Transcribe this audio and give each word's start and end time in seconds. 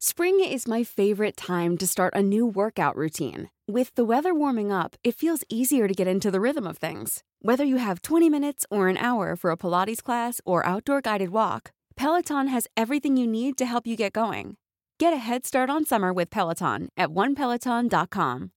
Spring 0.00 0.38
is 0.38 0.68
my 0.68 0.84
favorite 0.84 1.36
time 1.36 1.76
to 1.76 1.84
start 1.84 2.14
a 2.14 2.22
new 2.22 2.46
workout 2.46 2.94
routine. 2.94 3.50
With 3.66 3.92
the 3.96 4.04
weather 4.04 4.32
warming 4.32 4.70
up, 4.70 4.94
it 5.02 5.16
feels 5.16 5.42
easier 5.48 5.88
to 5.88 5.92
get 5.92 6.06
into 6.06 6.30
the 6.30 6.40
rhythm 6.40 6.68
of 6.68 6.78
things. 6.78 7.24
Whether 7.42 7.64
you 7.64 7.78
have 7.78 8.02
20 8.02 8.30
minutes 8.30 8.64
or 8.70 8.86
an 8.86 8.96
hour 8.96 9.34
for 9.34 9.50
a 9.50 9.56
Pilates 9.56 10.00
class 10.00 10.40
or 10.44 10.64
outdoor 10.64 11.00
guided 11.00 11.30
walk, 11.30 11.72
Peloton 11.96 12.46
has 12.46 12.68
everything 12.76 13.16
you 13.16 13.26
need 13.26 13.58
to 13.58 13.66
help 13.66 13.88
you 13.88 13.96
get 13.96 14.12
going. 14.12 14.56
Get 15.00 15.12
a 15.12 15.16
head 15.16 15.44
start 15.44 15.68
on 15.68 15.84
summer 15.84 16.12
with 16.12 16.30
Peloton 16.30 16.90
at 16.96 17.08
onepeloton.com. 17.08 18.50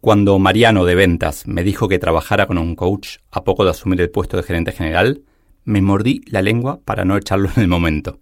Cuando 0.00 0.38
Mariano 0.38 0.86
de 0.86 0.94
Ventas 0.94 1.46
me 1.46 1.62
dijo 1.62 1.86
que 1.88 1.98
trabajara 1.98 2.46
con 2.46 2.56
un 2.56 2.74
coach 2.74 3.18
a 3.30 3.44
poco 3.44 3.64
de 3.64 3.72
asumir 3.72 4.00
el 4.00 4.08
puesto 4.08 4.38
de 4.38 4.42
gerente 4.42 4.72
general, 4.72 5.22
me 5.64 5.82
mordí 5.82 6.22
la 6.28 6.40
lengua 6.40 6.80
para 6.86 7.04
no 7.04 7.18
echarlo 7.18 7.50
en 7.56 7.62
el 7.62 7.68
momento. 7.68 8.20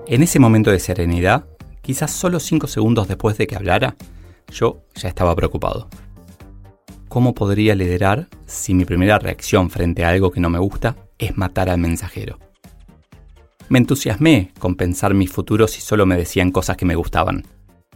En 0.07 0.21
ese 0.21 0.39
momento 0.39 0.69
de 0.69 0.79
serenidad, 0.79 1.45
quizás 1.81 2.11
solo 2.11 2.39
cinco 2.39 2.67
segundos 2.67 3.07
después 3.07 3.37
de 3.37 3.47
que 3.47 3.55
hablara, 3.55 3.95
yo 4.51 4.83
ya 4.95 5.09
estaba 5.09 5.35
preocupado. 5.35 5.89
¿Cómo 7.07 7.33
podría 7.33 7.75
liderar 7.75 8.27
si 8.45 8.73
mi 8.73 8.85
primera 8.85 9.17
reacción 9.17 9.69
frente 9.69 10.03
a 10.03 10.09
algo 10.09 10.31
que 10.31 10.41
no 10.41 10.49
me 10.49 10.59
gusta 10.59 10.95
es 11.17 11.37
matar 11.37 11.69
al 11.69 11.79
mensajero? 11.79 12.39
Me 13.69 13.79
entusiasmé 13.79 14.51
con 14.59 14.75
pensar 14.75 15.13
mi 15.13 15.25
futuro 15.25 15.67
si 15.67 15.81
solo 15.81 16.05
me 16.05 16.17
decían 16.17 16.51
cosas 16.51 16.77
que 16.77 16.85
me 16.85 16.95
gustaban. 16.95 17.45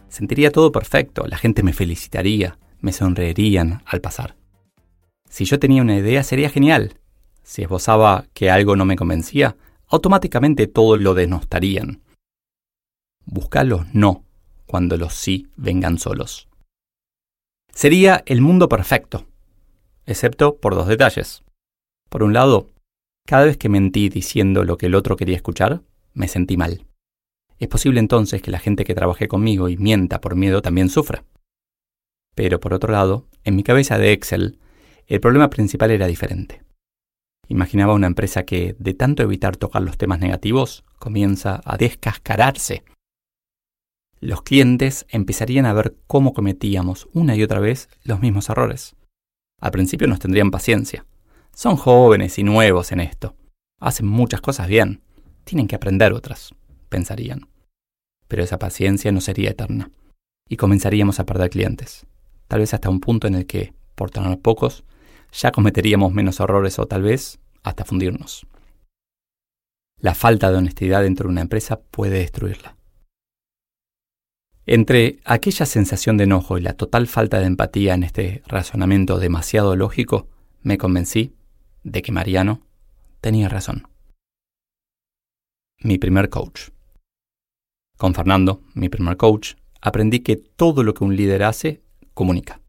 Sentiría 0.08 0.50
todo 0.50 0.72
perfecto, 0.72 1.26
la 1.28 1.36
gente 1.36 1.62
me 1.62 1.72
felicitaría, 1.72 2.58
me 2.80 2.92
sonreirían 2.92 3.82
al 3.86 4.00
pasar. 4.00 4.36
Si 5.28 5.44
yo 5.44 5.58
tenía 5.58 5.82
una 5.82 5.96
idea 5.96 6.22
sería 6.22 6.50
genial. 6.50 6.98
Si 7.42 7.62
esbozaba 7.62 8.26
que 8.34 8.50
algo 8.50 8.76
no 8.76 8.84
me 8.84 8.96
convencía, 8.96 9.56
automáticamente 9.88 10.66
todo 10.66 10.96
lo 10.96 11.14
denostarían. 11.14 12.02
Busca 13.24 13.64
los 13.64 13.94
no 13.94 14.24
cuando 14.66 14.96
los 14.96 15.14
sí 15.14 15.48
vengan 15.56 15.98
solos. 15.98 16.48
Sería 17.72 18.22
el 18.26 18.40
mundo 18.40 18.68
perfecto, 18.68 19.26
excepto 20.06 20.56
por 20.56 20.74
dos 20.74 20.88
detalles. 20.88 21.42
Por 22.08 22.22
un 22.22 22.32
lado, 22.32 22.68
cada 23.26 23.44
vez 23.44 23.56
que 23.56 23.68
mentí 23.68 24.08
diciendo 24.08 24.64
lo 24.64 24.76
que 24.76 24.86
el 24.86 24.94
otro 24.94 25.16
quería 25.16 25.36
escuchar, 25.36 25.82
me 26.14 26.28
sentí 26.28 26.56
mal. 26.56 26.86
Es 27.58 27.68
posible 27.68 28.00
entonces 28.00 28.42
que 28.42 28.50
la 28.50 28.58
gente 28.58 28.84
que 28.84 28.94
trabaje 28.94 29.28
conmigo 29.28 29.68
y 29.68 29.76
mienta 29.76 30.20
por 30.20 30.34
miedo 30.34 30.62
también 30.62 30.88
sufra. 30.88 31.24
Pero 32.40 32.58
por 32.58 32.72
otro 32.72 32.90
lado, 32.90 33.26
en 33.44 33.54
mi 33.54 33.62
cabeza 33.62 33.98
de 33.98 34.14
Excel, 34.14 34.58
el 35.06 35.20
problema 35.20 35.50
principal 35.50 35.90
era 35.90 36.06
diferente. 36.06 36.62
Imaginaba 37.48 37.92
una 37.92 38.06
empresa 38.06 38.44
que, 38.44 38.74
de 38.78 38.94
tanto 38.94 39.22
evitar 39.22 39.58
tocar 39.58 39.82
los 39.82 39.98
temas 39.98 40.20
negativos, 40.20 40.82
comienza 40.98 41.60
a 41.66 41.76
descascararse. 41.76 42.82
Los 44.20 44.40
clientes 44.40 45.04
empezarían 45.10 45.66
a 45.66 45.74
ver 45.74 45.96
cómo 46.06 46.32
cometíamos 46.32 47.10
una 47.12 47.36
y 47.36 47.42
otra 47.42 47.60
vez 47.60 47.90
los 48.04 48.20
mismos 48.20 48.48
errores. 48.48 48.96
Al 49.60 49.72
principio 49.72 50.08
nos 50.08 50.18
tendrían 50.18 50.50
paciencia. 50.50 51.04
Son 51.54 51.76
jóvenes 51.76 52.38
y 52.38 52.42
nuevos 52.42 52.90
en 52.90 53.00
esto. 53.00 53.36
Hacen 53.80 54.06
muchas 54.06 54.40
cosas 54.40 54.66
bien. 54.66 55.02
Tienen 55.44 55.66
que 55.66 55.76
aprender 55.76 56.14
otras, 56.14 56.54
pensarían. 56.88 57.50
Pero 58.28 58.42
esa 58.42 58.58
paciencia 58.58 59.12
no 59.12 59.20
sería 59.20 59.50
eterna. 59.50 59.90
Y 60.48 60.56
comenzaríamos 60.56 61.20
a 61.20 61.26
perder 61.26 61.50
clientes 61.50 62.06
tal 62.50 62.58
vez 62.58 62.74
hasta 62.74 62.90
un 62.90 62.98
punto 62.98 63.28
en 63.28 63.36
el 63.36 63.46
que, 63.46 63.72
por 63.94 64.10
tener 64.10 64.36
pocos, 64.40 64.82
ya 65.30 65.52
cometeríamos 65.52 66.12
menos 66.12 66.40
errores 66.40 66.80
o 66.80 66.86
tal 66.86 67.02
vez 67.02 67.38
hasta 67.62 67.84
fundirnos. 67.84 68.44
La 70.00 70.16
falta 70.16 70.50
de 70.50 70.56
honestidad 70.56 71.02
dentro 71.02 71.28
de 71.28 71.30
una 71.30 71.42
empresa 71.42 71.80
puede 71.80 72.18
destruirla. 72.18 72.76
Entre 74.66 75.20
aquella 75.24 75.64
sensación 75.64 76.16
de 76.16 76.24
enojo 76.24 76.58
y 76.58 76.60
la 76.60 76.72
total 76.72 77.06
falta 77.06 77.38
de 77.38 77.46
empatía 77.46 77.94
en 77.94 78.02
este 78.02 78.42
razonamiento 78.46 79.18
demasiado 79.18 79.76
lógico, 79.76 80.26
me 80.62 80.76
convencí 80.76 81.36
de 81.84 82.02
que 82.02 82.10
Mariano 82.10 82.66
tenía 83.20 83.48
razón. 83.48 83.86
Mi 85.78 85.98
primer 85.98 86.28
coach. 86.30 86.70
Con 87.96 88.12
Fernando, 88.12 88.60
mi 88.74 88.88
primer 88.88 89.16
coach, 89.16 89.54
aprendí 89.80 90.18
que 90.18 90.34
todo 90.34 90.82
lo 90.82 90.94
que 90.94 91.04
un 91.04 91.14
líder 91.14 91.44
hace 91.44 91.84
comunica. 92.20 92.60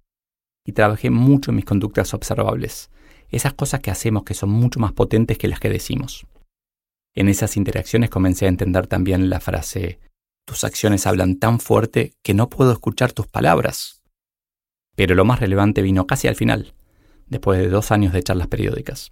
Y 0.65 0.71
trabajé 0.71 1.09
mucho 1.09 1.51
en 1.51 1.57
mis 1.57 1.65
conductas 1.65 2.13
observables, 2.13 2.89
esas 3.27 3.53
cosas 3.53 3.81
que 3.81 3.91
hacemos 3.91 4.23
que 4.23 4.33
son 4.33 4.49
mucho 4.49 4.79
más 4.79 4.93
potentes 4.93 5.37
que 5.37 5.49
las 5.49 5.59
que 5.59 5.69
decimos. 5.69 6.25
En 7.13 7.27
esas 7.27 7.57
interacciones 7.57 8.09
comencé 8.09 8.45
a 8.45 8.47
entender 8.47 8.87
también 8.87 9.29
la 9.29 9.41
frase, 9.41 9.99
tus 10.45 10.63
acciones 10.63 11.05
hablan 11.05 11.37
tan 11.37 11.59
fuerte 11.59 12.13
que 12.23 12.33
no 12.33 12.49
puedo 12.49 12.71
escuchar 12.71 13.11
tus 13.11 13.27
palabras. 13.27 14.01
Pero 14.95 15.15
lo 15.15 15.25
más 15.25 15.41
relevante 15.41 15.81
vino 15.81 16.07
casi 16.07 16.29
al 16.29 16.37
final, 16.37 16.73
después 17.27 17.59
de 17.59 17.67
dos 17.67 17.91
años 17.91 18.13
de 18.13 18.23
charlas 18.23 18.47
periódicas. 18.47 19.11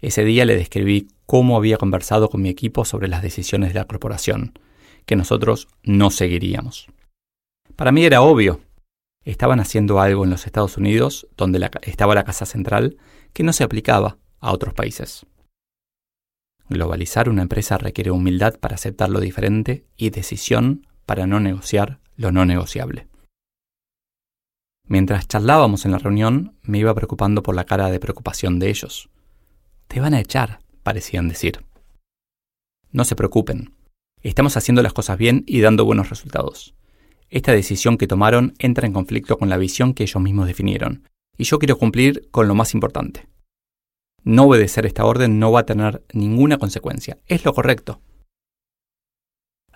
Ese 0.00 0.24
día 0.24 0.46
le 0.46 0.56
describí 0.56 1.08
cómo 1.26 1.58
había 1.58 1.76
conversado 1.76 2.30
con 2.30 2.40
mi 2.40 2.48
equipo 2.48 2.86
sobre 2.86 3.08
las 3.08 3.20
decisiones 3.20 3.74
de 3.74 3.80
la 3.80 3.84
corporación, 3.84 4.58
que 5.04 5.14
nosotros 5.14 5.68
no 5.82 6.10
seguiríamos. 6.10 6.86
Para 7.76 7.92
mí 7.92 8.06
era 8.06 8.22
obvio, 8.22 8.62
estaban 9.30 9.60
haciendo 9.60 10.00
algo 10.00 10.24
en 10.24 10.30
los 10.30 10.46
Estados 10.46 10.78
Unidos, 10.78 11.28
donde 11.36 11.70
estaba 11.82 12.14
la 12.14 12.24
Casa 12.24 12.46
Central, 12.46 12.96
que 13.34 13.42
no 13.42 13.52
se 13.52 13.62
aplicaba 13.62 14.16
a 14.40 14.52
otros 14.52 14.72
países. 14.72 15.26
Globalizar 16.70 17.28
una 17.28 17.42
empresa 17.42 17.76
requiere 17.76 18.10
humildad 18.10 18.58
para 18.58 18.76
aceptar 18.76 19.10
lo 19.10 19.20
diferente 19.20 19.84
y 19.98 20.10
decisión 20.10 20.86
para 21.04 21.26
no 21.26 21.40
negociar 21.40 22.00
lo 22.16 22.32
no 22.32 22.46
negociable. 22.46 23.06
Mientras 24.84 25.28
charlábamos 25.28 25.84
en 25.84 25.92
la 25.92 25.98
reunión, 25.98 26.56
me 26.62 26.78
iba 26.78 26.94
preocupando 26.94 27.42
por 27.42 27.54
la 27.54 27.64
cara 27.64 27.90
de 27.90 28.00
preocupación 28.00 28.58
de 28.58 28.70
ellos. 28.70 29.10
Te 29.88 30.00
van 30.00 30.14
a 30.14 30.20
echar, 30.20 30.60
parecían 30.82 31.28
decir. 31.28 31.66
No 32.92 33.04
se 33.04 33.14
preocupen. 33.14 33.74
Estamos 34.22 34.56
haciendo 34.56 34.82
las 34.82 34.94
cosas 34.94 35.18
bien 35.18 35.44
y 35.46 35.60
dando 35.60 35.84
buenos 35.84 36.08
resultados. 36.08 36.74
Esta 37.30 37.52
decisión 37.52 37.98
que 37.98 38.06
tomaron 38.06 38.54
entra 38.58 38.86
en 38.86 38.92
conflicto 38.92 39.38
con 39.38 39.48
la 39.48 39.58
visión 39.58 39.92
que 39.92 40.04
ellos 40.04 40.22
mismos 40.22 40.46
definieron, 40.46 41.02
y 41.36 41.44
yo 41.44 41.58
quiero 41.58 41.78
cumplir 41.78 42.28
con 42.30 42.48
lo 42.48 42.54
más 42.54 42.74
importante. 42.74 43.28
No 44.24 44.44
obedecer 44.44 44.86
esta 44.86 45.04
orden 45.04 45.38
no 45.38 45.52
va 45.52 45.60
a 45.60 45.66
tener 45.66 46.04
ninguna 46.12 46.58
consecuencia, 46.58 47.18
es 47.26 47.44
lo 47.44 47.52
correcto. 47.52 48.00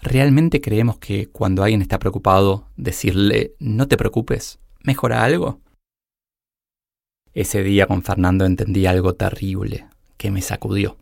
¿Realmente 0.00 0.60
creemos 0.60 0.98
que 0.98 1.28
cuando 1.28 1.62
alguien 1.62 1.80
está 1.80 1.98
preocupado, 1.98 2.68
decirle 2.76 3.54
no 3.60 3.86
te 3.86 3.96
preocupes 3.96 4.58
mejora 4.82 5.22
algo? 5.22 5.60
Ese 7.34 7.62
día 7.62 7.86
con 7.86 8.02
Fernando 8.02 8.44
entendí 8.44 8.84
algo 8.86 9.14
terrible 9.14 9.86
que 10.16 10.30
me 10.30 10.42
sacudió. 10.42 10.98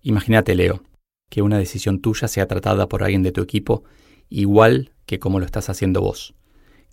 Imagínate, 0.00 0.54
Leo, 0.54 0.82
que 1.28 1.42
una 1.42 1.58
decisión 1.58 2.00
tuya 2.00 2.28
sea 2.28 2.46
tratada 2.46 2.88
por 2.88 3.02
alguien 3.02 3.22
de 3.22 3.32
tu 3.32 3.42
equipo 3.42 3.84
igual 4.28 4.92
que 5.06 5.18
como 5.18 5.38
lo 5.38 5.46
estás 5.46 5.68
haciendo 5.68 6.00
vos. 6.00 6.34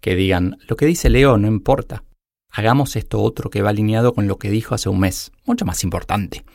Que 0.01 0.15
digan, 0.15 0.57
lo 0.67 0.75
que 0.75 0.85
dice 0.85 1.09
Leo 1.09 1.37
no 1.37 1.47
importa. 1.47 2.03
Hagamos 2.49 2.95
esto 2.95 3.21
otro 3.21 3.49
que 3.49 3.61
va 3.61 3.71
alineado 3.71 4.13
con 4.13 4.27
lo 4.27 4.37
que 4.37 4.51
dijo 4.51 4.75
hace 4.75 4.89
un 4.89 4.99
mes, 4.99 5.31
mucho 5.45 5.65
más 5.65 5.83
importante. 5.83 6.45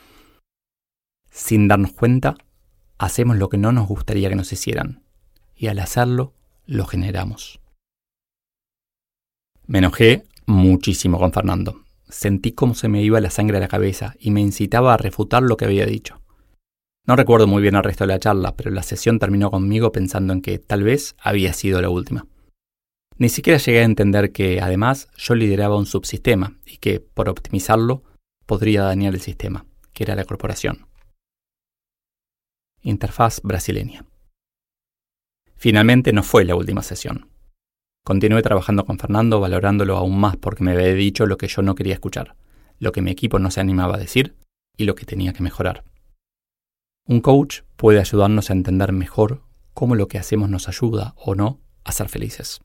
Sin 1.29 1.67
darnos 1.67 1.91
cuenta, 1.91 2.35
hacemos 2.97 3.37
lo 3.37 3.49
que 3.49 3.57
no 3.57 3.71
nos 3.71 3.87
gustaría 3.87 4.29
que 4.29 4.35
nos 4.35 4.53
hicieran, 4.53 5.03
y 5.55 5.67
al 5.67 5.79
hacerlo, 5.79 6.33
lo 6.65 6.85
generamos. 6.85 7.59
Me 9.67 9.79
enojé 9.79 10.23
muchísimo 10.45 11.19
con 11.19 11.33
Fernando. 11.33 11.83
Sentí 12.07 12.53
cómo 12.53 12.73
se 12.73 12.87
me 12.87 13.03
iba 13.03 13.19
la 13.21 13.29
sangre 13.29 13.57
a 13.57 13.59
la 13.59 13.67
cabeza 13.67 14.15
y 14.19 14.31
me 14.31 14.41
incitaba 14.41 14.93
a 14.93 14.97
refutar 14.97 15.43
lo 15.43 15.57
que 15.57 15.65
había 15.65 15.85
dicho. 15.85 16.21
No 17.09 17.15
recuerdo 17.15 17.47
muy 17.47 17.63
bien 17.63 17.73
el 17.73 17.83
resto 17.83 18.03
de 18.03 18.09
la 18.09 18.19
charla, 18.19 18.55
pero 18.55 18.69
la 18.69 18.83
sesión 18.83 19.17
terminó 19.17 19.49
conmigo 19.49 19.91
pensando 19.91 20.31
en 20.31 20.43
que 20.43 20.59
tal 20.59 20.83
vez 20.83 21.15
había 21.19 21.53
sido 21.53 21.81
la 21.81 21.89
última. 21.89 22.27
Ni 23.17 23.29
siquiera 23.29 23.57
llegué 23.57 23.79
a 23.79 23.85
entender 23.85 24.31
que, 24.31 24.61
además, 24.61 25.07
yo 25.17 25.33
lideraba 25.33 25.75
un 25.75 25.87
subsistema 25.87 26.59
y 26.67 26.77
que, 26.77 26.99
por 26.99 27.27
optimizarlo, 27.27 28.03
podría 28.45 28.83
dañar 28.83 29.15
el 29.15 29.21
sistema, 29.21 29.65
que 29.91 30.03
era 30.03 30.13
la 30.13 30.23
corporación. 30.23 30.85
Interfaz 32.83 33.41
brasileña. 33.41 34.05
Finalmente 35.55 36.13
no 36.13 36.21
fue 36.21 36.45
la 36.45 36.53
última 36.53 36.83
sesión. 36.83 37.31
Continué 38.05 38.43
trabajando 38.43 38.85
con 38.85 38.99
Fernando, 38.99 39.39
valorándolo 39.39 39.97
aún 39.97 40.19
más 40.19 40.37
porque 40.37 40.63
me 40.63 40.73
había 40.73 40.93
dicho 40.93 41.25
lo 41.25 41.37
que 41.37 41.47
yo 41.47 41.63
no 41.63 41.73
quería 41.73 41.95
escuchar, 41.95 42.35
lo 42.77 42.91
que 42.91 43.01
mi 43.01 43.09
equipo 43.09 43.39
no 43.39 43.49
se 43.49 43.61
animaba 43.61 43.95
a 43.95 43.99
decir 43.99 44.35
y 44.77 44.83
lo 44.83 44.93
que 44.93 45.07
tenía 45.07 45.33
que 45.33 45.41
mejorar. 45.41 45.88
Un 47.09 47.21
coach 47.21 47.61
puede 47.75 47.99
ayudarnos 47.99 48.51
a 48.51 48.53
entender 48.53 48.93
mejor 48.93 49.41
cómo 49.73 49.95
lo 49.95 50.07
que 50.07 50.19
hacemos 50.19 50.47
nos 50.47 50.67
ayuda 50.67 51.15
o 51.17 51.33
no 51.33 51.59
a 51.83 51.91
ser 51.91 52.07
felices. 52.07 52.61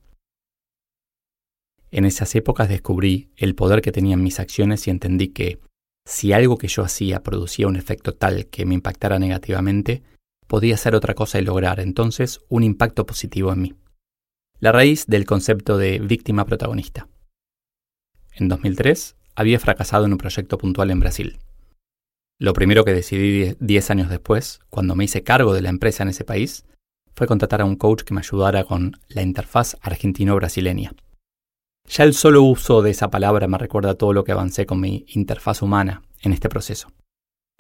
En 1.91 2.05
esas 2.05 2.35
épocas 2.35 2.69
descubrí 2.69 3.31
el 3.37 3.55
poder 3.55 3.81
que 3.81 3.91
tenían 3.91 4.23
mis 4.23 4.41
acciones 4.41 4.87
y 4.87 4.91
entendí 4.91 5.29
que 5.29 5.61
si 6.05 6.35
algo 6.35 6.59
que 6.59 6.69
yo 6.69 6.85
hacía 6.85 7.23
producía 7.23 7.69
un 7.69 7.77
efecto 7.77 8.13
tal 8.13 8.45
que 8.49 8.67
me 8.67 8.75
impactara 8.75 9.19
negativamente, 9.19 10.03
podía 10.47 10.75
hacer 10.75 10.95
otra 10.95 11.15
cosa 11.15 11.39
y 11.39 11.43
lograr 11.43 11.81
entonces 11.81 12.41
un 12.51 12.65
impacto 12.65 13.07
positivo 13.07 13.51
en 13.51 13.63
mí. 13.63 13.75
La 14.61 14.73
raíz 14.73 15.07
del 15.07 15.25
concepto 15.25 15.79
de 15.79 16.01
víctima 16.01 16.45
protagonista. 16.45 17.09
En 18.35 18.49
2003 18.49 19.17
había 19.37 19.59
fracasado 19.59 20.05
en 20.05 20.13
un 20.13 20.19
proyecto 20.19 20.59
puntual 20.59 20.91
en 20.91 21.01
Brasil. 21.01 21.39
Lo 22.41 22.53
primero 22.53 22.85
que 22.85 22.93
decidí 22.93 23.57
10 23.61 23.91
años 23.91 24.11
después, 24.11 24.61
cuando 24.69 24.97
me 24.97 25.05
hice 25.05 25.23
cargo 25.23 25.55
de 25.55 25.63
la 25.63 25.69
empresa 25.69 26.03
en 26.03 26.09
ese 26.09 26.25
país, 26.25 26.65
fue 27.15 27.29
contratar 27.29 27.61
a 27.61 27.65
un 27.65 27.77
coach 27.77 28.03
que 28.03 28.13
me 28.13 28.21
ayudara 28.21 28.65
con 28.65 28.99
la 29.09 29.23
interfaz 29.23 29.77
argentino-brasileña. 29.81 30.93
Ya 31.89 32.05
el 32.05 32.15
solo 32.15 32.43
uso 32.43 32.83
de 32.83 32.91
esa 32.91 33.11
palabra 33.11 33.47
me 33.47 33.59
recuerda 33.59 33.95
todo 33.95 34.13
lo 34.13 34.25
que 34.25 34.33
avancé 34.33 34.67
con 34.67 34.81
mi 34.81 35.05
interfaz 35.09 35.63
humana 35.63 36.03
en 36.23 36.33
este 36.33 36.49
proceso. 36.49 36.89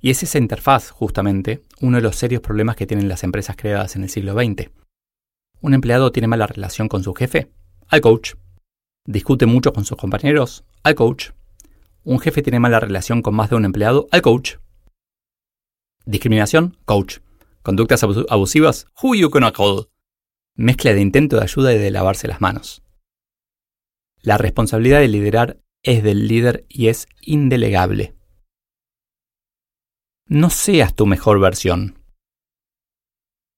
Y 0.00 0.10
es 0.10 0.22
esa 0.22 0.38
interfaz, 0.38 0.90
justamente, 0.90 1.62
uno 1.80 1.98
de 1.98 2.02
los 2.02 2.16
serios 2.16 2.42
problemas 2.42 2.74
que 2.74 2.86
tienen 2.86 3.08
las 3.08 3.22
empresas 3.22 3.56
creadas 3.56 3.94
en 3.94 4.02
el 4.02 4.10
siglo 4.10 4.34
XX. 4.34 4.70
Un 5.60 5.74
empleado 5.74 6.10
tiene 6.10 6.26
mala 6.26 6.46
relación 6.46 6.88
con 6.88 7.02
su 7.02 7.14
jefe, 7.14 7.48
al 7.88 8.00
coach. 8.00 8.34
Discute 9.06 9.46
mucho 9.46 9.72
con 9.72 9.84
sus 9.84 9.96
compañeros, 9.96 10.64
al 10.82 10.94
coach. 10.94 11.30
Un 12.02 12.18
jefe 12.18 12.42
tiene 12.42 12.60
mala 12.60 12.80
relación 12.80 13.22
con 13.22 13.34
más 13.34 13.50
de 13.50 13.56
un 13.56 13.64
empleado, 13.64 14.08
al 14.10 14.20
coach. 14.20 14.56
Discriminación, 16.06 16.76
coach. 16.84 17.18
Conductas 17.62 18.02
abusivas, 18.02 18.86
who 19.02 19.14
you 19.14 19.30
gonna 19.30 19.52
call? 19.52 19.88
Mezcla 20.54 20.92
de 20.92 21.00
intento 21.00 21.36
de 21.36 21.42
ayuda 21.42 21.72
y 21.72 21.78
de 21.78 21.90
lavarse 21.90 22.28
las 22.28 22.42
manos. 22.42 22.82
La 24.20 24.36
responsabilidad 24.36 25.00
de 25.00 25.08
liderar 25.08 25.60
es 25.82 26.02
del 26.02 26.28
líder 26.28 26.66
y 26.68 26.88
es 26.88 27.06
indelegable. 27.22 28.14
No 30.26 30.50
seas 30.50 30.94
tu 30.94 31.06
mejor 31.06 31.40
versión. 31.40 31.98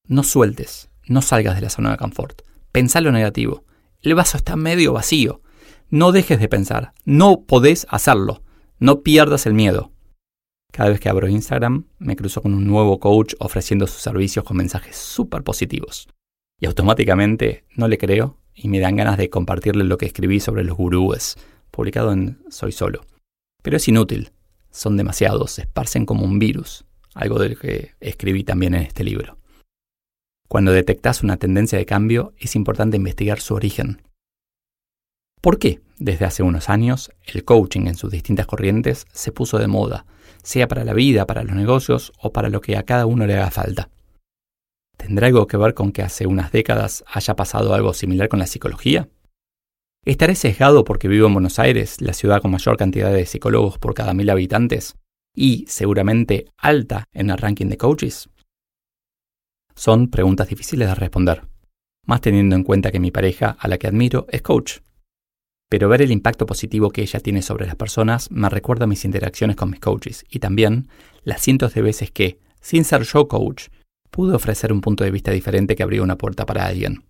No 0.05 0.23
sueltes, 0.23 0.89
no 1.05 1.21
salgas 1.21 1.55
de 1.55 1.61
la 1.61 1.69
zona 1.69 1.91
de 1.91 1.97
confort. 1.97 2.43
Pensá 2.71 3.01
lo 3.01 3.11
negativo. 3.11 3.65
El 4.01 4.15
vaso 4.15 4.37
está 4.37 4.55
medio 4.55 4.93
vacío. 4.93 5.41
No 5.89 6.11
dejes 6.13 6.39
de 6.39 6.47
pensar. 6.47 6.93
No 7.03 7.41
podés 7.45 7.87
hacerlo. 7.89 8.41
No 8.79 9.01
pierdas 9.01 9.45
el 9.45 9.53
miedo. 9.53 9.91
Cada 10.77 10.91
vez 10.91 10.99
que 10.99 11.09
abro 11.09 11.27
Instagram, 11.27 11.85
me 11.97 12.15
cruzo 12.15 12.43
con 12.43 12.53
un 12.53 12.67
nuevo 12.67 12.99
coach 12.99 13.33
ofreciendo 13.39 13.87
sus 13.87 13.99
servicios 13.99 14.45
con 14.45 14.57
mensajes 14.57 14.95
súper 14.95 15.41
positivos. 15.41 16.07
Y 16.61 16.67
automáticamente 16.67 17.63
no 17.75 17.87
le 17.87 17.97
creo 17.97 18.37
y 18.53 18.67
me 18.67 18.79
dan 18.79 18.95
ganas 18.95 19.17
de 19.17 19.31
compartirle 19.31 19.85
lo 19.85 19.97
que 19.97 20.05
escribí 20.05 20.39
sobre 20.39 20.63
los 20.63 20.77
gurúes, 20.77 21.35
publicado 21.71 22.11
en 22.11 22.43
Soy 22.51 22.71
Solo. 22.71 23.07
Pero 23.63 23.77
es 23.77 23.87
inútil, 23.87 24.33
son 24.69 24.97
demasiados, 24.97 25.53
se 25.53 25.61
esparcen 25.63 26.05
como 26.05 26.25
un 26.25 26.37
virus, 26.37 26.85
algo 27.15 27.39
de 27.39 27.49
lo 27.49 27.55
que 27.55 27.93
escribí 27.99 28.43
también 28.43 28.75
en 28.75 28.83
este 28.83 29.03
libro. 29.03 29.39
Cuando 30.47 30.71
detectas 30.73 31.23
una 31.23 31.37
tendencia 31.37 31.79
de 31.79 31.87
cambio, 31.87 32.35
es 32.37 32.55
importante 32.55 32.97
investigar 32.97 33.39
su 33.39 33.55
origen. 33.55 34.03
¿Por 35.41 35.57
qué 35.57 35.81
desde 35.97 36.25
hace 36.25 36.43
unos 36.43 36.69
años 36.69 37.09
el 37.25 37.43
coaching 37.43 37.87
en 37.87 37.95
sus 37.95 38.11
distintas 38.11 38.45
corrientes 38.45 39.07
se 39.11 39.31
puso 39.31 39.57
de 39.57 39.67
moda, 39.67 40.05
sea 40.47 40.69
para 40.69 40.85
la 40.85 40.93
vida, 40.93 41.27
para 41.27 41.43
los 41.43 41.57
negocios 41.57 42.13
o 42.21 42.31
para 42.31 42.47
lo 42.47 42.61
que 42.61 42.77
a 42.77 42.83
cada 42.83 43.05
uno 43.05 43.27
le 43.27 43.35
haga 43.35 43.51
falta? 43.51 43.89
¿Tendrá 44.95 45.27
algo 45.27 45.45
que 45.45 45.57
ver 45.57 45.73
con 45.73 45.91
que 45.91 46.03
hace 46.03 46.25
unas 46.25 46.53
décadas 46.53 47.03
haya 47.05 47.35
pasado 47.35 47.73
algo 47.73 47.93
similar 47.93 48.29
con 48.29 48.39
la 48.39 48.47
psicología? 48.47 49.09
¿Estaré 50.05 50.35
sesgado 50.35 50.85
porque 50.85 51.09
vivo 51.09 51.27
en 51.27 51.33
Buenos 51.33 51.59
Aires, 51.59 51.99
la 51.99 52.13
ciudad 52.13 52.41
con 52.41 52.51
mayor 52.51 52.77
cantidad 52.77 53.11
de 53.11 53.25
psicólogos 53.25 53.77
por 53.77 53.93
cada 53.93 54.13
mil 54.13 54.29
habitantes, 54.29 54.95
y 55.35 55.65
seguramente 55.67 56.45
alta 56.57 57.03
en 57.11 57.29
el 57.29 57.37
ranking 57.37 57.67
de 57.67 57.75
coaches? 57.75 58.29
Son 59.75 60.09
preguntas 60.09 60.47
difíciles 60.47 60.87
de 60.87 60.95
responder, 60.95 61.45
más 62.05 62.21
teniendo 62.21 62.55
en 62.55 62.63
cuenta 62.63 62.89
que 62.89 63.01
mi 63.01 63.11
pareja, 63.11 63.57
a 63.59 63.67
la 63.67 63.77
que 63.77 63.87
admiro, 63.87 64.27
es 64.29 64.41
coach. 64.41 64.79
Pero 65.69 65.89
ver 65.89 66.01
el 66.01 66.11
impacto 66.11 66.45
positivo 66.45 66.91
que 66.91 67.01
ella 67.01 67.19
tiene 67.19 67.41
sobre 67.41 67.65
las 67.65 67.75
personas 67.75 68.31
me 68.31 68.49
recuerda 68.49 68.87
mis 68.87 69.03
interacciones 69.03 69.55
con 69.55 69.69
mis 69.69 69.79
coaches 69.79 70.25
y 70.29 70.39
también 70.39 70.87
las 71.23 71.41
cientos 71.41 71.73
de 71.73 71.81
veces 71.81 72.09
que, 72.11 72.39
sin 72.61 72.85
ser 72.85 73.03
yo 73.03 73.27
coach, 73.27 73.67
pude 74.09 74.33
ofrecer 74.33 74.71
un 74.71 74.81
punto 74.81 75.03
de 75.03 75.11
vista 75.11 75.31
diferente 75.31 75.75
que 75.75 75.83
abrió 75.83 76.03
una 76.03 76.17
puerta 76.17 76.45
para 76.45 76.65
alguien. 76.65 77.03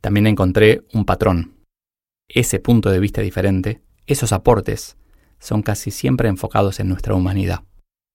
También 0.00 0.26
encontré 0.26 0.82
un 0.92 1.04
patrón. 1.04 1.54
Ese 2.28 2.58
punto 2.58 2.90
de 2.90 2.98
vista 2.98 3.22
diferente, 3.22 3.82
esos 4.06 4.32
aportes, 4.32 4.96
son 5.38 5.62
casi 5.62 5.92
siempre 5.92 6.28
enfocados 6.28 6.80
en 6.80 6.88
nuestra 6.88 7.14
humanidad, 7.14 7.62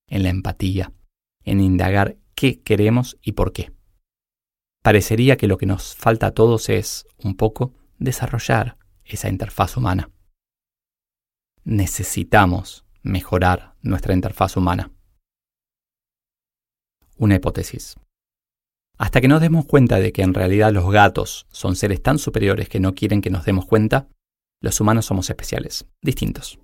en 0.08 0.24
la 0.24 0.30
empatía, 0.30 0.92
en 1.46 1.62
indagar 1.62 2.18
qué 2.36 2.62
queremos 2.62 3.18
y 3.22 3.32
por 3.32 3.54
qué. 3.54 3.72
Parecería 4.84 5.38
que 5.38 5.48
lo 5.48 5.58
que 5.58 5.66
nos 5.66 5.96
falta 5.96 6.28
a 6.28 6.32
todos 6.32 6.68
es, 6.68 7.08
un 7.24 7.38
poco, 7.38 7.74
desarrollar 8.00 8.78
esa 9.06 9.30
interfaz 9.30 9.78
humana. 9.78 10.10
Necesitamos 11.64 12.86
mejorar 13.02 13.76
nuestra 13.82 14.14
interfaz 14.14 14.58
humana 14.58 14.92
una 17.18 17.36
hipótesis. 17.36 17.96
Hasta 18.98 19.22
que 19.22 19.28
nos 19.28 19.42
demos 19.42 19.66
cuenta 19.66 20.00
de 20.00 20.12
que 20.12 20.22
en 20.22 20.34
realidad 20.34 20.72
los 20.72 20.92
gatos 20.92 21.48
son 21.52 21.76
seres 21.76 22.02
tan 22.02 22.20
superiores 22.20 22.70
que 22.70 22.80
no 22.80 22.94
quieren 22.94 23.22
que 23.22 23.30
nos 23.30 23.46
demos 23.46 23.66
cuenta, 23.66 24.08
los 24.62 24.80
humanos 24.80 25.06
somos 25.06 25.30
especiales, 25.30 25.86
distintos. 26.02 26.60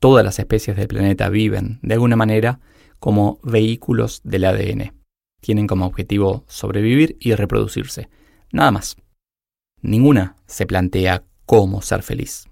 Todas 0.00 0.24
las 0.24 0.38
especies 0.38 0.76
del 0.76 0.88
planeta 0.88 1.28
viven, 1.28 1.80
de 1.82 1.94
alguna 1.94 2.16
manera, 2.16 2.60
como 2.98 3.40
vehículos 3.42 4.20
del 4.22 4.44
ADN. 4.44 4.92
Tienen 5.40 5.66
como 5.66 5.86
objetivo 5.86 6.44
sobrevivir 6.46 7.16
y 7.20 7.34
reproducirse. 7.34 8.08
Nada 8.52 8.70
más. 8.70 8.96
Ninguna 9.82 10.36
se 10.46 10.66
plantea 10.66 11.24
cómo 11.46 11.82
ser 11.82 12.02
feliz. 12.02 12.48